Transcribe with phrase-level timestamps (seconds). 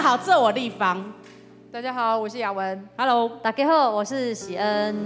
[0.00, 1.04] 家好，这我立方。
[1.70, 2.88] 大家好，我是雅文。
[2.96, 4.96] Hello，大家好，我是喜恩。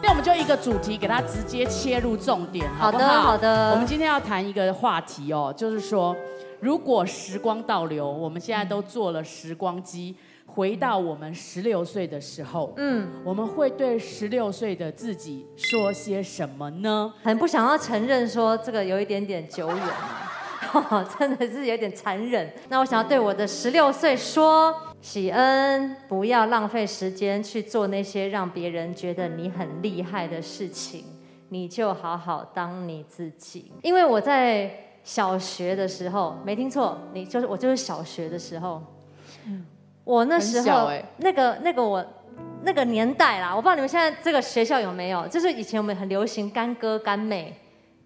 [0.00, 3.04] 那我们就一个主题，给他直接切入重点，好不好？
[3.04, 6.14] 好的好的我们今天要谈一个话题哦，就是说，
[6.62, 10.14] 如果时光倒流，我们现在都做了时光机，
[10.46, 17.12] 回到我们十六岁的时候，嗯，我们会对十六岁的自己说些什么呢？
[17.20, 19.76] 很不想要承认说这个有一点点久远
[20.70, 22.48] 啊， 真的是有点残忍。
[22.68, 31.04] 那我想要对我的十六岁说，喜恩，不要浪费时间去做那些让别人觉得你很厉害的事情，
[31.48, 33.72] 你就好好当你自己。
[33.82, 34.70] 因为我在
[35.04, 38.82] 小学的时候，没听错，你就是我就是小学的时候，
[40.04, 42.04] 我那时候、欸那个那个我。
[42.64, 47.52] 那个年代啦，我不知道你们现在这个学校有没有，就是以前我们很流行干哥干妹，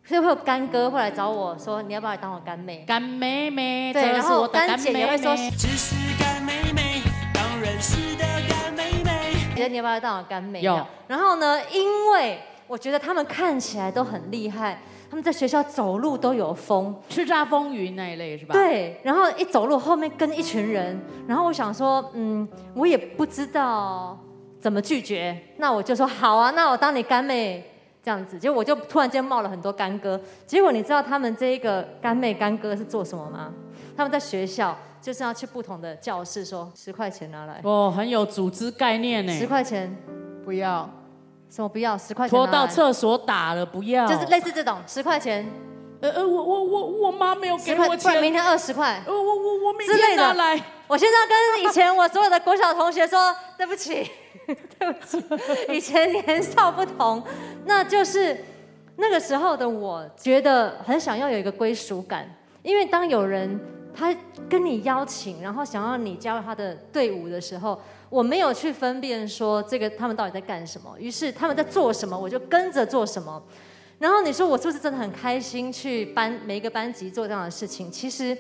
[0.03, 2.83] 所以会有干哥会来找我说你要不要来当我干妹？
[2.87, 5.51] 干妹妹，对，然后是我的干干姐也会说，妹。
[5.51, 7.03] 只是干妹妹，
[7.35, 9.55] 当认识的干妹妹。
[9.55, 10.63] 觉得你要不要来当我干妹？
[10.63, 10.87] 有。
[11.07, 24.19] 然后呢，因为我觉得他们看起来都很厉害，他们在学校走路都有风，叱咤风云那一类是吧？，对，然后一走路后面跟一群人，然后我想说，嗯，我也不知道
[24.61, 27.65] 怎么拒绝，那我就说好啊，那我当你干妹
[28.03, 33.53] 这样子，结果我就突然间冒了很多干哥，结果你知道他们这一个干妹干哥是做什么吗？
[33.97, 39.33] 他们在学校就是要去不同的教室说十块钱拿来，哦，很有组织概念呢。
[39.33, 39.97] 十块钱
[40.45, 40.89] 不要，
[41.57, 44.07] 什么不要，十块钱拖，到厕所打了，不要。
[44.07, 45.51] 就是类似这种十块钱，
[46.03, 49.03] 呃呃，我我我我妈没有给十块，我钱，明天二十块。
[49.07, 50.17] 呃我我我明之类的。
[50.17, 50.63] 天拿来。
[50.87, 54.07] 我现在跟以前我所有的国小同学说，对不起，
[54.79, 55.25] 对不起，
[55.71, 57.23] 以前年少不同，
[57.65, 58.45] 那就是
[58.97, 62.31] 那个时候的我，觉得很想要有一个归属感，
[62.63, 63.59] 因为当有人
[63.97, 64.15] 他
[64.49, 67.81] 跟你邀请，然后想要你加入他的队伍的时候，
[68.11, 73.43] 我没有去分辨说这个他们到底在干什么，于是他们在做什么，我就跟着做什么。
[73.99, 77.91] 然后你说我是不是真的很开心去班每一个班级做这样的事情？
[77.91, 78.37] 其实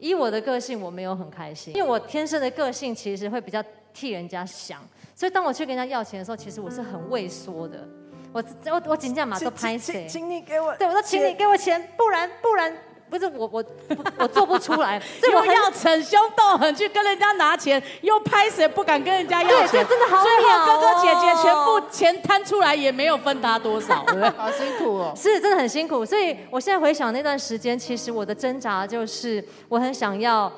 [0.00, 3.62] 以我的个性，我没有很开心，因为我天生的个性其实会比较
[3.92, 4.82] 替人家想，
[5.14, 7.88] 所以当我去跟人家要钱的时候，其实我是很畏缩的。
[8.32, 10.08] 我我我紧张嘛都拍谁？
[10.08, 12.76] 请你给我，对，我说请你给我钱，不然不然
[13.10, 24.30] 不是我我我我做不出来， 所以我要逞凶斗狠去跟人家拿钱，又拍谁不敢跟人家要对，钱这，真的好最后哥哥姐姐哦全部钱摊出来，也没有分他多少，对不对？
[24.30, 25.12] 好辛苦哦。
[25.16, 30.50] 是真的很辛苦，所以我现在回想那段时间，其实我的挣扎就是我很想要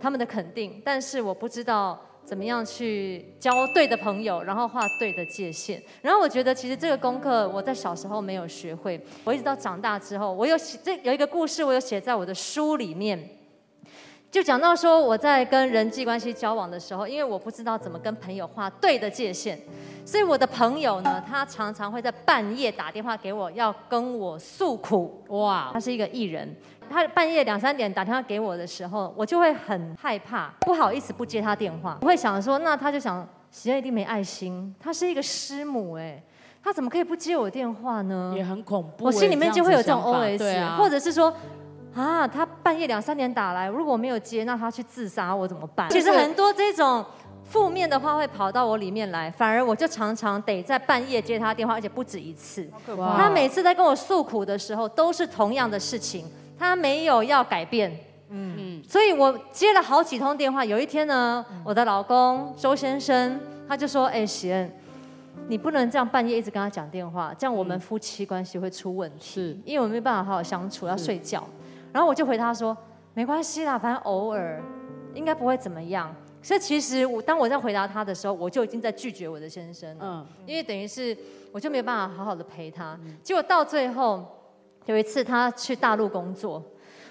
[0.00, 5.82] 他们的肯定，但是我不知道怎么样去交对的朋友，然后画对的界限。
[6.00, 13.38] 然后我觉得其实这个功课我在小时候没有学会，我一直到长大之后，我有写这有一个故事，我有写在我的书里面。
[14.32, 19.58] 就讲到说我在跟人际关系交往的时候，因为我不知道怎么跟朋友画对的界限，
[20.06, 25.22] 所以我的朋友呢，他常常会在半夜打电话给我，要跟我诉苦。
[25.28, 26.56] 哇他，是一个艺人，
[26.88, 31.98] 他半夜两三点打电话给我的时候，我就会很害怕，不好意思不接他电话。
[32.00, 36.22] 我会想说，那他就想，喜恩一定没爱心，他是一个师母哎，
[36.64, 38.32] 他怎么可以不接我电话呢？
[38.34, 39.06] 也很恐怖欸。
[39.08, 41.30] 我心里面就会有这种 OS，、或者是说。
[41.94, 45.90] 啊，他半夜两三点打来，如果我没有接，那他去自杀，我怎么办？
[45.90, 47.04] 其实很多这种
[47.44, 52.66] 负面的话会跑到我里面来，反而我就常常得在半夜接他电话，而且不止一次。
[52.86, 56.24] 他每次在跟我诉苦的时候，都是同样的事情，
[56.58, 57.94] 他没有要改变。
[58.30, 60.64] 嗯，所以我接了好几通电话。
[60.64, 63.38] 有一天呢，我的老公周先生
[63.68, 64.72] 他就说：“哎，喜恩，
[65.48, 69.34] 你不能这样半夜一直跟他讲电话，这样我们夫妻关系会出问题。
[69.34, 71.46] 是因为我们没办法好好相处，要睡觉。”
[71.92, 72.76] 然后我就回他说
[73.14, 74.62] ：“没关系啦，反正偶尔
[75.14, 80.04] 应该不会怎么样。”所以其实我当我在回答他的时候，我就已经在拒绝我的先生了。
[80.04, 81.16] 嗯，因为等于是
[81.52, 82.98] 我就没有办法好好的陪他。
[83.22, 84.26] 结果到最后
[84.86, 86.60] 有一次他去大陆工作，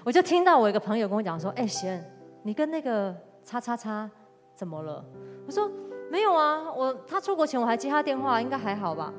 [0.03, 2.03] 我就听到我一个朋友跟我讲说：“哎、贤，
[2.43, 4.09] 你跟那个叉叉叉
[4.53, 5.05] 怎么了？”
[5.47, 5.71] 我说
[6.11, 9.13] ：“没有啊，我他出国前我还接他电话，应该还好吧？”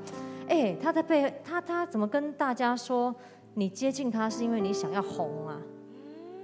[0.46, 3.14] 哎、他在背他他怎么跟大家说
[3.54, 5.56] 你接近他是因为你想要红啊？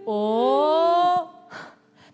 [0.05, 1.29] 哦，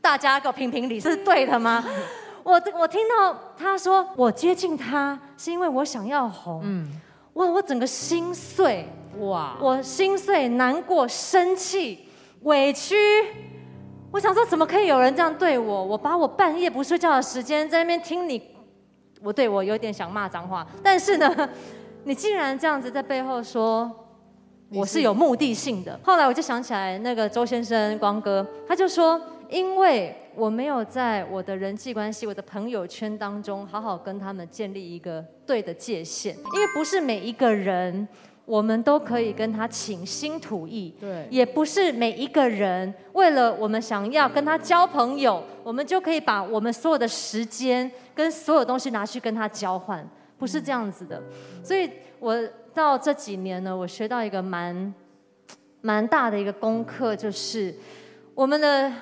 [0.01, 1.85] 大家给我评评理，是对的吗？
[2.45, 6.87] 我我听到他说我接近他是因为我想要红，嗯，
[7.35, 8.87] 哇，我整个心碎，
[9.21, 12.07] 哇，我心碎、难过、生气、
[12.43, 12.95] 委屈，
[14.13, 15.85] 我想说，怎么可以有人这样对我？
[15.85, 18.43] 我把我半夜不睡觉的时间在那边听你，
[19.23, 21.49] 我对我有点想骂脏话，但是呢，
[22.05, 23.91] 你竟然这样子在背后说
[24.75, 25.99] 我是有目的性的。
[26.03, 38.07] 后来我就想起来那个周先生光哥，他就说，因为我没有在我的人际关系、我的朋友圈当中好好跟他们建立一个对的界限，因为不是每一个人。
[38.47, 50.07] 我们都可以跟他倾心吐意，对也不是每一个人为了我们想要跟他交朋友，我们就可以把我们所有的时间跟所有东西拿去跟他交换，
[50.37, 51.23] 不是这样子的。
[51.63, 52.39] 所以我
[52.75, 54.93] 到这几年呢，我学到一个蛮
[55.81, 57.75] 蛮大的一个功课，就是
[58.35, 58.93] 我们的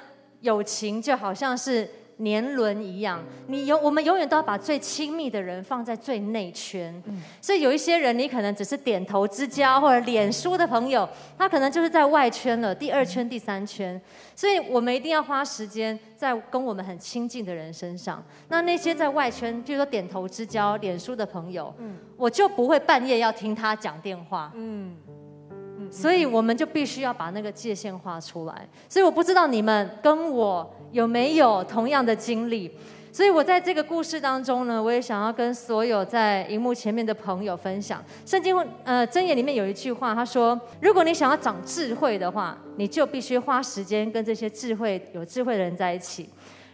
[0.40, 1.88] 友情就好像是。
[2.18, 7.02] 年轮一样，你永我们永远都要把最亲密的人放在最内圈。
[7.40, 14.00] 所以有一些人，你可能只是点头之交或者脸书的朋友，他可能就是在外圈了，第二圈、第三圈。
[14.36, 18.24] 所以我们一定要花时间在跟我们很亲近的人身上。
[18.48, 21.74] 那那些在外圈，比如说点头之交、脸书的朋友，
[22.16, 24.52] 我就不会半夜要听他讲电话。
[24.54, 24.96] 嗯。
[25.92, 28.66] 所以我们就必须要把那个界限画出来。
[28.88, 32.68] 所以我不知道你们跟我有没有同样的经历。
[33.12, 38.02] 所以我在这个故事当中呢，我也想要跟所有在荧幕前面的朋友分享。
[38.24, 46.26] 圣经呃箴言里面有一句话，他说：如果你想要长智慧的话，你就必须花时间跟这些智慧有智慧的人在一起。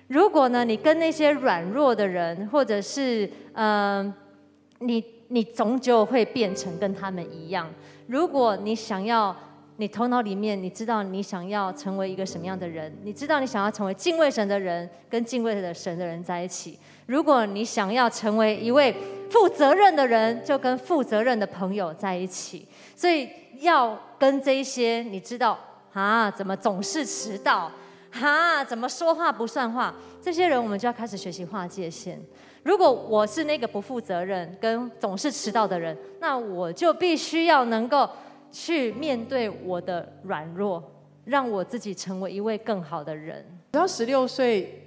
[0.07, 4.15] 如果呢，你跟那些软弱的人，或者是嗯，
[4.79, 7.71] 你你终究会变成跟他们一样。
[8.07, 9.35] 如果你想要，
[9.77, 16.79] 你头脑里面你知道你想要成为一个什么样的人，你知道你想要成为敬畏神的人，跟敬畏的神的人在一起。
[17.07, 18.95] 如果你想要成为一位
[19.31, 22.67] 负责任的人，就跟负责任的朋友在一起。
[22.97, 23.29] 所以
[23.61, 25.59] 要跟这些你知道
[25.93, 27.71] 啊，怎么总是迟到，
[28.11, 32.21] 哈，怎么说话不算话，这些人我们就要开始学习划界限。
[32.69, 38.07] 如果我是那个不负责任跟总是迟到的人，那我就必须要能够
[38.53, 40.85] 去面对我的软弱，
[41.25, 43.43] 让我自己成为一位更好的人。
[43.73, 44.85] 只要十六岁，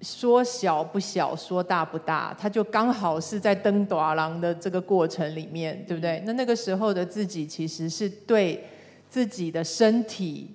[0.00, 6.20] 说小不小，说大不大，他就刚好是在登短廊的这个过程里面，对不对？
[6.26, 8.64] 那那个时候的自己，其实是对
[9.08, 10.50] 自己的身体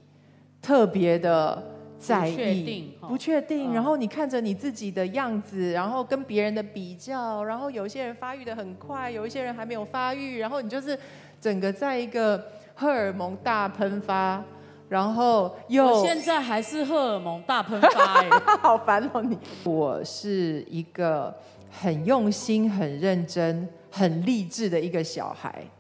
[0.62, 1.77] 特别的。
[2.00, 10.98] 在意不确定，然后你看着你自己的样子，然后跟别人的比较，然后有一些人发育的很快，有一些人还没有发育，然后你就是
[11.42, 12.44] 整个在一个
[12.76, 14.44] 荷尔蒙大喷发，
[14.88, 19.38] 然后又现在还是荷尔蒙大喷发，好烦哦你！
[19.64, 21.36] 我是一个
[21.72, 25.77] 很用心、很认真、很励志的一个小孩，嗯，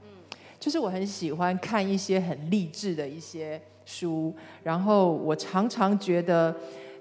[0.60, 3.62] 就是我很喜欢看一些很励志的一些。
[3.90, 6.54] 书，然后我常常觉得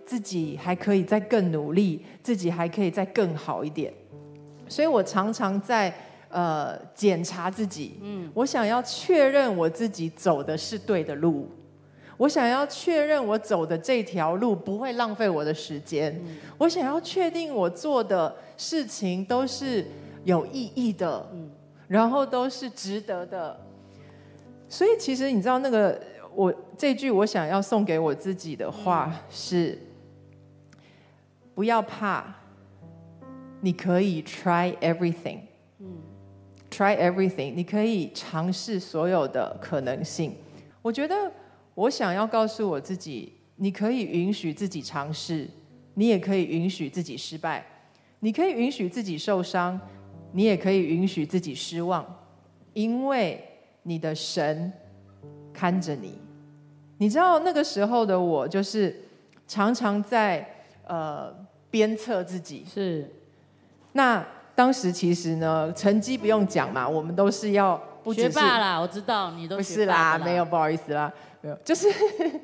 [0.04, 3.92] 自己还可以再更努力，自己还可以再更好一点，
[4.68, 5.92] 所以我常常在
[6.28, 11.48] 呃检查自己，嗯，我想要确认我自己走的是对的路，
[12.18, 16.16] 我想要确认我走的这条路不会浪费我的时间，
[16.56, 19.84] 我想要确定我做的事情都是
[20.22, 21.50] 有意义的，嗯，
[21.88, 23.60] 然后都是值得的，
[24.68, 26.00] 所以其实你知道那个。
[26.34, 29.78] 我这句我想要送给我自己的话是：
[31.54, 32.26] 不要怕，
[33.62, 35.38] 你可以 try everything，
[35.78, 35.96] 嗯
[36.70, 40.34] ，try everything，你可以尝试所有的可能性。
[40.82, 41.32] 我觉得
[41.74, 45.48] 我想要告诉我自己，你可以允许自己尝试，
[45.94, 47.64] 你也可以允许自己失败，
[48.20, 49.80] 你可以允许自己受伤，
[50.36, 52.04] 你也可以允许自己失望，
[52.74, 53.42] 因为
[53.84, 54.70] 你的神
[55.50, 56.18] 看着你。
[56.98, 58.94] 你知道那个时候的我，就是
[59.48, 60.46] 常常在
[60.86, 61.34] 呃
[61.70, 62.66] 鞭策自己。
[62.70, 63.10] 是。
[63.92, 64.22] 那
[64.54, 67.82] 当时其实呢，成绩不用讲嘛，我们都是要
[68.14, 68.78] 学霸啦。
[68.78, 71.88] 我知道你都不是啦，没有不好意思啦，没有，就是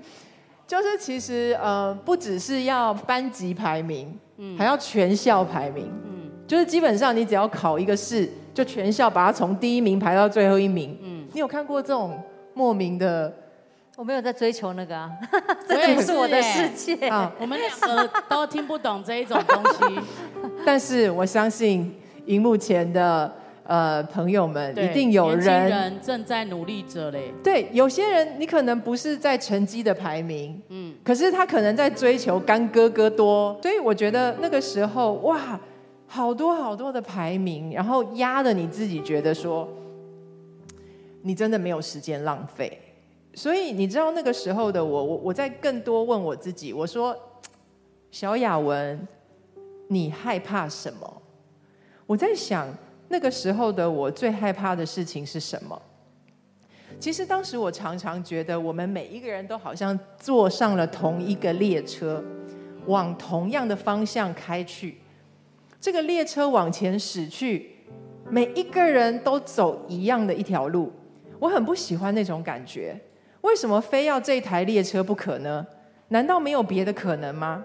[0.67, 6.22] 就是其实呃，不只是要班级排名，嗯，还要全校排名，嗯，
[6.53, 10.95] 就是基本上你只要考一个试，就全校把它从第一名排到最后一名。
[11.03, 13.33] 嗯，你有看过这种莫名的？
[13.97, 15.11] 我没有在追求那个啊，
[15.67, 17.09] 这也是我的世界。
[17.09, 19.99] 啊我们两个都听不懂这一种东西，
[20.67, 21.91] 但是我相信
[22.27, 23.33] 荧幕前的
[23.65, 27.33] 呃朋友们一定有人正在努力着嘞。
[27.43, 33.59] 对，有些人你可能不是在成绩的排名，嗯，可是他可能在追求干哥哥多。
[33.63, 35.59] 所以我觉得那个时候哇，
[36.15, 39.67] 好多好多的排名，然后压的你自己觉得说，
[41.23, 42.79] 你真的没有时间浪费。
[43.33, 47.19] 所以你知道那个时候的我，我我在更多问我自己，我说：
[48.11, 49.09] 小雅文，
[49.89, 51.23] 你害怕什么？
[52.07, 52.69] 我在想
[53.09, 55.81] 那个时候的我最害怕的事情是什么？
[57.01, 62.23] 其实当时我常常觉得，我们每一个人都好像坐上了同一个列车，
[62.85, 64.99] 往同样的方向开去。
[65.83, 67.73] 这个列车往前驶去，
[68.31, 70.93] 每一个人都走一样的一条路。
[71.41, 72.97] 我很不喜欢那种感觉。
[73.41, 75.67] 为什么非要这台列车不可呢？
[76.07, 77.65] 难道没有别的可能吗？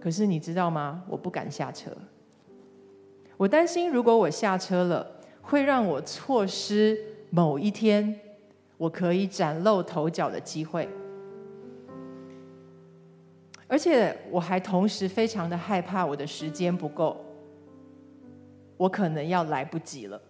[0.00, 1.04] 可是你知道吗？
[1.08, 1.92] 我不敢下车。
[3.36, 5.06] 我担心，如果我下车了，
[5.40, 6.98] 会让我错失
[7.30, 8.18] 某一天
[8.76, 10.88] 我可以崭露头角的机会。
[13.68, 17.16] 而且我还同时非常的害怕我的时间不够，
[18.78, 20.20] 我可能要来不及了。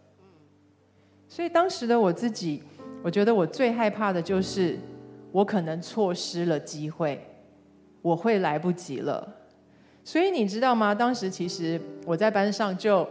[1.28, 2.62] 所以当时的我自己，
[3.02, 4.76] 我觉得我最害怕的就是
[5.30, 7.25] 我可能错失了机会，
[8.02, 9.37] 我会来不及了。
[10.02, 10.95] 所以你知道吗？
[10.95, 13.09] 当时其实我在班上就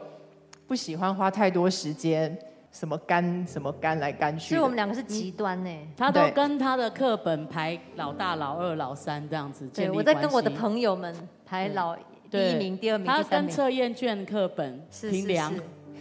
[0.65, 2.37] 不喜欢花太多时间，
[2.71, 4.49] 什么干什么干来干去。
[4.49, 5.69] 所以我们两个是极端呢。
[5.95, 11.95] 他都跟他的课本排老大、老二、老三这样子对，我在跟我的朋友们排老
[12.29, 13.47] 第一名、第二名、他第三名。
[13.47, 15.53] 跟测验卷课本是是评量，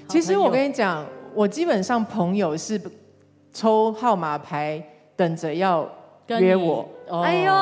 [0.08, 2.80] 其实我跟你讲，我基本上朋友是
[3.52, 4.82] 抽号码牌
[5.14, 5.88] 等着要
[6.26, 7.52] 约我。，哦哎呦，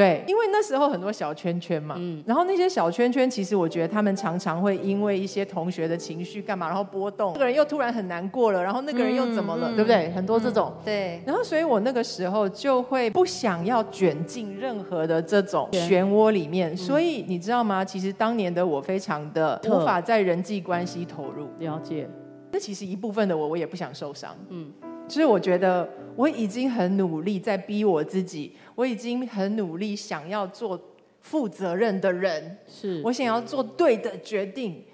[0.00, 2.22] 对，因为那时候很多小圈圈嘛，嗯。
[2.26, 10.10] 然后那些小圈圈，其实我觉得他们常常会因为一些同学的情绪干嘛，然后波动，这个人又突然很难过了，然后那个人又怎么了，对不对？
[10.12, 10.72] 很多这种。
[10.82, 17.84] 对，然后，所以我那个时候就会不想要卷进任何的这种漩涡里面，所以你知道吗？
[17.84, 22.08] 其实当年的我非常的无法在人际关系投入，了解，
[22.52, 24.34] 那其实一部分的我，我也不想受伤。
[24.48, 24.70] 嗯，
[25.10, 30.80] 就是我觉得我已经很努力在逼我自己，我已经很努力想要做
[31.20, 34.84] 负责任的人，是我想要做对的决定，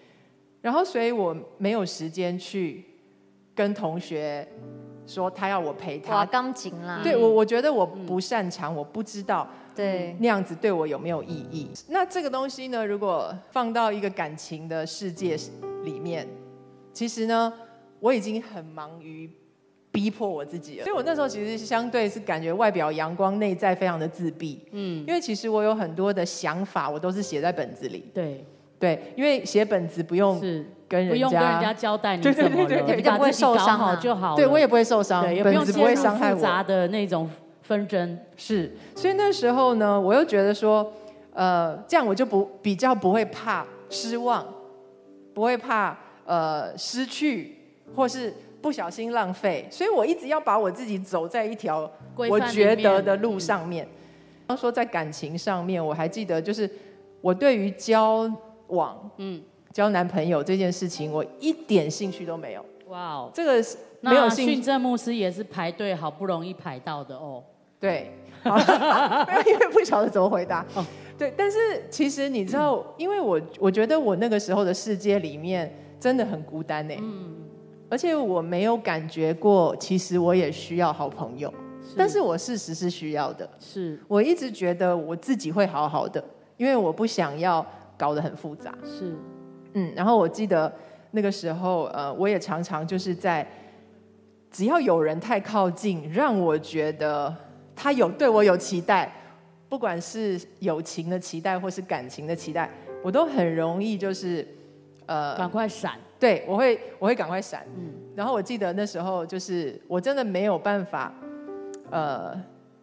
[0.62, 2.82] 然后所以我没有时间去
[3.54, 4.48] 跟同学
[5.06, 6.26] 说他要我陪哇，他。
[6.26, 11.68] 钢琴啦，对我，我觉得我不擅长，我不知道对，那样子对我有没有意义。
[11.88, 15.36] 那这个东西呢，如果放到一个感情的世界
[15.84, 16.26] 里面，
[16.92, 17.52] 其实呢，
[18.00, 19.30] 我已经很忙于
[19.96, 20.84] 逼迫我自己了。
[20.84, 24.60] 所以我那时候其实相对是感觉外表阳光，内在非常的自闭。
[24.72, 28.04] 嗯，因为其实我有很多的想法，我都是写在本子里。
[28.12, 28.44] 对，
[28.78, 34.36] 对，因为写本子不用是跟人不用跟人家家，交代你怎么了，对对对你不会把自己搞受伤就好了。
[34.36, 36.64] 对我也不会受伤，对，也不用本子不会伤害我复杂我。
[36.64, 37.30] 的那种
[37.62, 38.18] 纷争。
[38.36, 40.92] 是，所以那时候呢，我又觉得说，
[41.32, 44.46] 呃，这样我就不比较不会怕失望，
[45.32, 47.56] 不会怕呃失去，
[47.94, 48.34] 或是
[48.66, 53.86] 不小心浪费，所以我一直要把我自己走在一条我觉得的路嗯上面。
[54.48, 56.68] 然后说在感情上面，我还记得就是
[57.20, 58.28] 我对于交
[58.66, 59.40] 往、嗯，
[59.72, 62.66] 交男朋友这件事情，我一点兴趣都没有。
[62.88, 67.40] 哇哦，这个是没有那兴趣，训正牧师也是排队好不容易排到的哦。
[67.78, 68.10] 对，
[68.42, 68.58] 好
[69.46, 70.66] 因为不晓得怎么回答。
[70.74, 70.84] 哦
[71.16, 76.94] 对，但是其实你知道，因为我我觉得我那个时候的世界里面真的很孤单呢。
[76.98, 77.36] 嗯，
[77.88, 81.52] 而且我没有感觉过，其实我也需要好朋友，
[81.96, 83.48] 但是我事实是需要的。
[83.60, 86.22] 是我一直觉得我自己会好好的，
[86.56, 87.64] 因为我不想要
[87.96, 88.74] 搞得很复杂。
[88.84, 89.14] 是，
[89.74, 90.72] 嗯，然后我记得
[91.12, 93.46] 那个时候，呃，我也常常就是在
[94.50, 97.34] 只要有人太靠近，让我觉得
[97.74, 99.12] 他有对我有期待，
[99.68, 102.68] 不管是友情的期待或是感情的期待，
[103.04, 104.46] 我都很容易就是
[105.06, 105.92] 呃赶快闪。
[106.18, 107.66] 对，我会我会赶快闪。
[107.76, 107.92] 嗯。
[108.14, 111.12] 然后我记得那时候就是我真的没有办法，
[111.90, 112.34] 呃，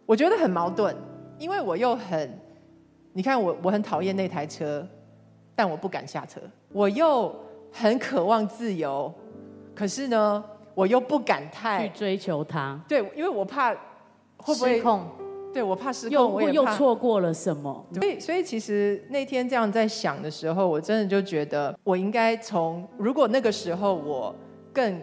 [0.06, 0.94] 我觉得很矛盾，
[1.38, 2.38] 因为我又很，
[3.12, 4.86] 你看我我很讨厌那台车，
[5.56, 6.40] 但我不敢下车，
[6.72, 7.34] 我又
[7.72, 9.12] 很渴望自由，
[9.74, 13.72] 可是呢，我又不敢太去太追求它，对，因为我怕
[14.36, 15.04] 会不会失控，
[15.54, 17.86] 对我怕失控，又又我也怕错过了什么？
[17.94, 24.34] 所以，所以其实那天这样在想的时候，我真的就觉得，我应该从如果那个时候我
[24.72, 25.00] 更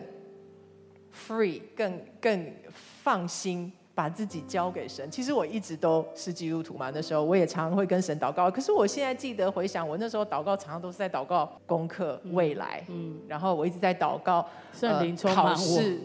[1.16, 5.10] free、更更放心，把自己交给神。
[5.10, 8.52] 其实我一直都是基督徒嘛，那时候我也常常会跟神祷告。
[8.52, 15.56] 可是我现在记得回想，我那时候祷告常常都是在祷告功课、未来，嗯，然后我一直在祷告圣灵充呃、考。
[15.56, 16.00] 试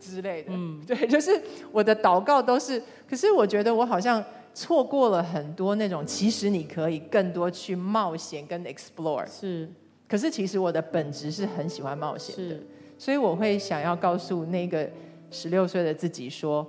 [0.00, 0.50] 之类的。
[0.52, 1.40] 嗯， 对，就是
[1.72, 4.22] 我的祷告都是，可是我觉得我好像
[4.54, 9.26] 错过了很多那种，其实你可以更多去冒险跟 explore。
[9.26, 9.68] 是。
[10.08, 12.56] 可是其实我的本质是很喜欢冒险的，
[12.96, 14.88] 所以我会想要告诉那个
[15.32, 16.64] 十六岁的自己说，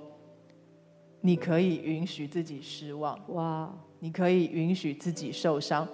[1.20, 5.86] 你可以允许自己失望，哇，你可以允许自己受伤，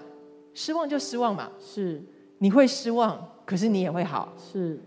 [0.54, 2.02] 失望就失望嘛，是。
[2.38, 4.78] 你会失望，可是你也会好，是，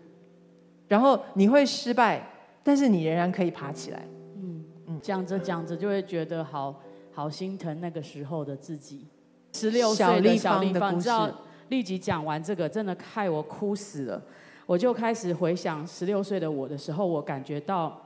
[0.88, 2.27] 然后你会失败，
[2.67, 4.05] 但是你仍然可以爬起来。
[4.36, 6.81] 嗯嗯讲着讲着就会觉得好
[7.13, 9.07] 好心疼那个时候的自己。
[9.53, 11.33] 十六岁小立方，的故你知道事
[11.69, 14.21] 立即讲完这个，真的害我哭死了。
[14.65, 18.01] 我就开始回想十六岁的我的时候，我感觉到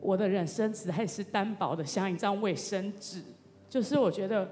[0.00, 3.20] 我的人生实在是单薄的像一张卫生纸，
[3.68, 4.48] 就是我觉得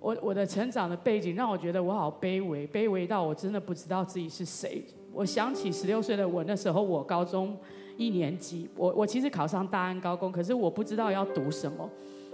[0.00, 4.84] 我我的成长的背景让我觉得我好卑微，卑微到我真的不知道自己是谁。
[5.12, 7.56] 我想起十六岁的我，那时候我高中
[7.96, 11.90] 一年级，我我其实考上大安高工，可是我不知道要读什么，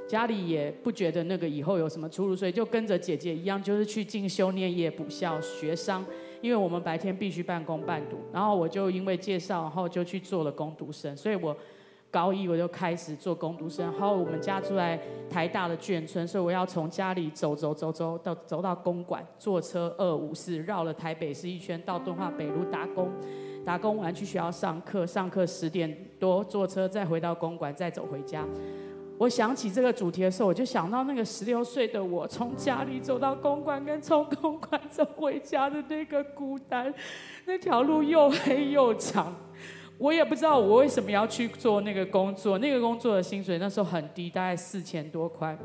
[0.08, 6.04] 家里也不觉得那个以后有什么出路，所以就跟着姐姐一样，就是去进修念夜补校学商，
[6.40, 11.56] 因为我们白天必须半工半读，然后我就因为介绍，然后就去做了工读生，所以我
[12.10, 15.00] 高一我就开始做工读生，然后我们家住在
[15.30, 23.08] 台大的眷村，所以我要从家里走走走走到走到公馆，坐车二五四绕了台北市一圈，到敦化北路打工。
[23.64, 28.44] 打工完去学校上课，上课十点多坐车再回到公馆，再走回家。
[29.18, 36.92] 我想起这个主题的时候，我就想到那个十六岁的我，从家里走到公馆，跟从公馆走回家的那个孤单，
[37.46, 39.32] 那条路又黑又长。
[39.98, 45.56] 我也不知道我为什么要去做那个工作，那个工作的薪水那时候很低，大概四千多块。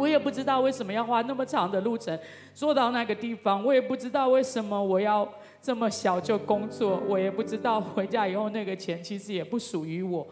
[0.00, 2.18] 我也不知道为什么要花那么长的路程
[2.54, 5.30] 坐到那个地方，我也不知道为什么我要
[5.60, 10.26] 这么小就工作，我也不知道回家以后那个钱其实也不属于我。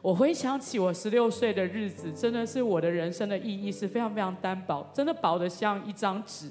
[0.00, 6.48] 我回想起我十六岁的日子，真的是我的人生的意义是非常非常单薄，真的薄的像一张纸。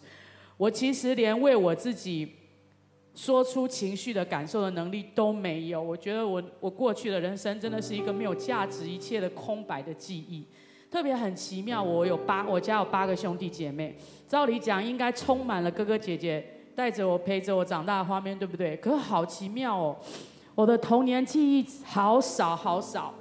[0.58, 2.30] 我其实连为我自己
[3.16, 5.82] 说出情绪的感受的能力都没有。
[5.82, 10.46] 我觉得我我过去的人生真的是一个没有价值、一切的空白的记忆。
[10.90, 13.96] 特别很奇妙，我有八，我家有八个兄弟姐妹，
[14.28, 18.78] 照理讲应该充满了哥哥姐姐带着我、陪着我长大的画面，对不对？
[18.78, 19.96] 可是好奇妙哦，
[20.56, 23.14] 我的童年记忆好少好少，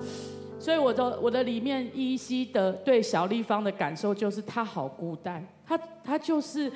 [0.60, 6.70] 所以我的我的里面依稀的对小立方的感受就是他好孤单，他他就是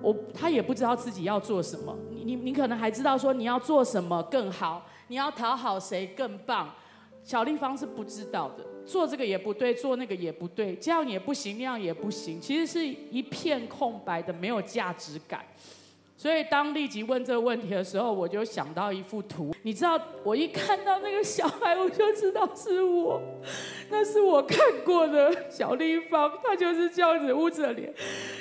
[0.00, 1.94] 我，他也不知道自己要做什么。
[2.10, 6.72] 你你你可能还知道说你要做什么更好，你要讨好谁更棒，
[7.22, 8.64] 小立方是不知道的。
[8.86, 15.44] 做这个也不对，做那个也不对，这样也不行，那样也不行，其实是一片空白的，没有价值感。
[16.18, 19.54] 所以当立即问这个问题的时候，我就想到一幅图。
[19.62, 23.22] 你知道，我一看到那个小孩，我就知道是我，
[23.88, 27.94] 那是我看过的小立方，他就是这样子捂着脸，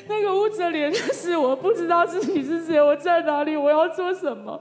[0.07, 4.59] 那个捂着脸的是我不知道自己是谁，我在哪里，我要做什么。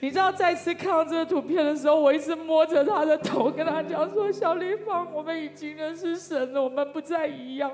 [0.00, 7.70] 你知道，再次看到这个图片的时候，我一直摸着他的头，跟他讲说：“小立方，我们已经认识神了，我们不再一样。”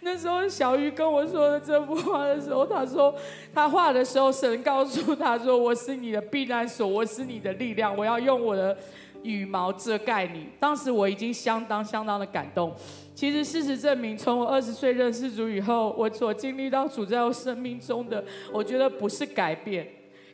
[0.00, 3.14] 那时候小鱼跟我说的这幅画的时候，他说
[3.54, 8.76] 他画的时候，神告诉他说：“我是你的避难所，我是你的力量，我要用我的
[9.22, 12.74] 羽毛遮盖你。”当时我已经相当相当的感动。
[13.14, 19.86] 其实事实证明，从我二十岁认识主以后，我所经历到主在我生命中的，我觉得不是改变，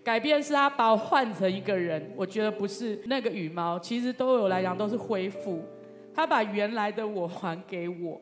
[0.03, 2.11] 改变是他把我换成一个人。
[2.17, 5.63] 我觉得不是那个羽毛，其实对我来讲都是恢复。
[6.15, 8.21] 他把原来的我还给我。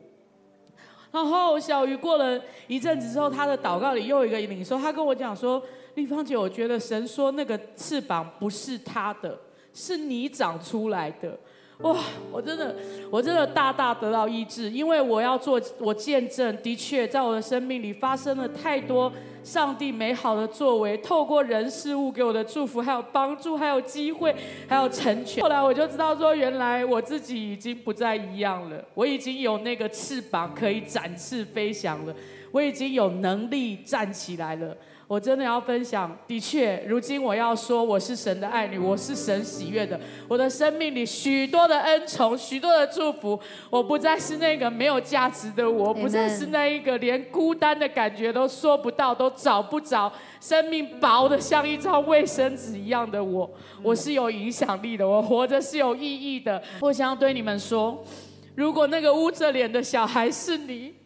[1.11, 5.61] 然后小鱼过了一阵子之后，他的祷告里又有一个领受，他跟我讲说
[5.95, 9.37] ：“丽芳姐，我觉得神说那个翅膀不是他的，
[9.73, 11.37] 是你长出来的。”
[11.79, 11.97] 哇，
[12.29, 12.75] 我真的，
[13.09, 19.09] 我真的大大得到医治，因为我要做，我见证，的确在我的生命里发生了太多
[19.45, 24.35] 上帝美好的作为，透过人事物给我的祝福，还有帮助，还有机会，
[24.67, 25.41] 还有成全。
[25.41, 32.13] 后来我就知道说，原来我自己已经不再一样了，我已经有那个翅膀可以展翅飞翔了，
[32.51, 34.75] 我已经有能力站起来了。
[35.09, 39.99] 我真的要分享，的确，如今我要说，我是神的爱女，我是神喜悦的。
[40.27, 43.39] 我的生命里许多的恩宠，许多的祝福，
[43.71, 53.49] 我不再是那个没有价值的我，不再是那一个连孤单的感觉都说不到、都找不着、生命薄的像一张卫生纸一样的我。
[53.81, 56.61] 我是有影响力的，我活着是有意义的。
[56.81, 58.05] 我想要对你们说，
[58.53, 60.98] 如果那个捂着脸的小孩是你。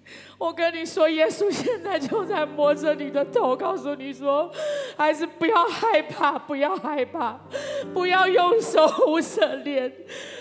[0.43, 4.51] 我跟你说，耶稣现在就在摸着你的头，告诉你说，
[4.97, 7.39] 孩子不要害怕，不要害怕，
[7.93, 9.89] 不要用手捂着脸，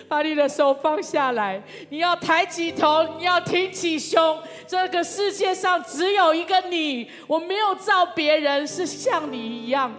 [0.08, 1.62] 把你的手放下来。
[1.90, 4.36] 你要抬起头，你要挺起胸。
[4.66, 9.94] 这个世界上只有一个你，我没有造别人是像你一样。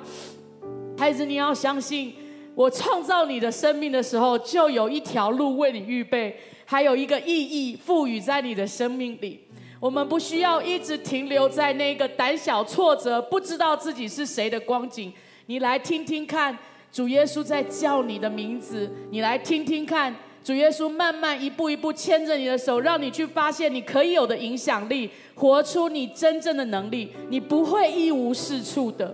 [0.98, 2.14] 孩子，你要相信，
[2.56, 6.38] 我创造你的生命的时候，就有一条路为你预备。
[6.66, 9.48] 还有一个意义赋予在你的生命里。
[9.84, 15.12] 我们不需要一直停留在那个胆小、挫折、不知道自己是谁的光景。
[15.48, 16.58] 你来听听看，
[16.90, 18.90] 主耶稣在叫你的名字。
[19.12, 27.12] 你来听听看，主耶稣慢慢一步一步牵着你的手，让你去发现你可以有的影响力，活出你真正的能力。
[27.28, 29.14] 你不会一无是处的。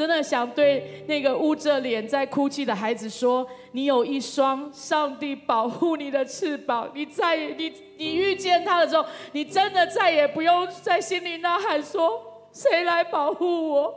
[0.00, 12.18] 真的想对那个捂着脸在哭泣的孩子说：你有一双上帝保护你的翅膀，你再也你你遇见他的时候，你真的再也不用在心里呐喊说：
[12.50, 13.94] 谁来保护我？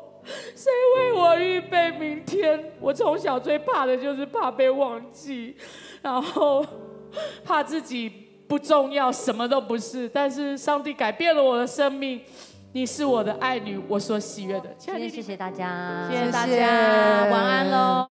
[0.54, 2.74] 谁为我预备明天？
[2.82, 5.56] 我从小最怕的就是怕被忘记，
[6.02, 6.66] 然后
[7.46, 8.12] 怕自己
[8.46, 10.10] 不重要，什么都不是。
[10.10, 12.20] 但是上帝改变了我的生命，
[12.74, 14.76] 你是我的爱女，我所喜悦的。
[14.78, 18.13] 谢谢大家，谢谢大家，晚安喽。